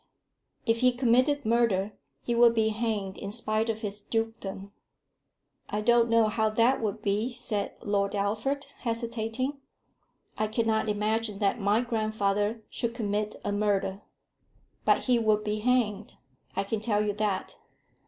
"If 0.65 0.79
he 0.79 0.93
committed 0.93 1.45
murder, 1.45 1.93
he 2.23 2.33
would 2.33 2.55
be 2.55 2.69
hanged 2.69 3.19
in 3.19 3.31
spite 3.31 3.69
of 3.69 3.81
his 3.81 4.01
dukedom." 4.01 4.73
"I 5.69 5.81
don't 5.81 6.09
know 6.09 6.27
how 6.27 6.49
that 6.49 6.81
would 6.81 7.03
be," 7.03 7.31
said 7.33 7.75
Lord 7.83 8.15
Alfred, 8.15 8.65
hesitating. 8.79 9.59
"I 10.39 10.47
cannot 10.47 10.89
imagine 10.89 11.37
that 11.37 11.61
my 11.61 11.81
grandfather 11.81 12.63
should 12.67 12.95
commit 12.95 13.35
a 13.45 13.51
murder." 13.51 14.01
"But 14.85 15.03
he 15.03 15.19
would 15.19 15.43
be 15.43 15.59
hanged; 15.59 16.13
I 16.55 16.63
can 16.63 16.79
tell 16.79 17.05
you 17.05 17.13
that. 17.13 17.55